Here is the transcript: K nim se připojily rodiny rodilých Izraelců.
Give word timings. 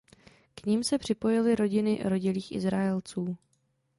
K 0.55 0.63
nim 0.65 0.83
se 0.83 0.97
připojily 0.97 1.55
rodiny 1.55 1.99
rodilých 2.03 2.51
Izraelců. 2.51 3.37